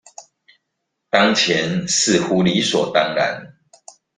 [1.11, 3.53] 當前似乎理所當然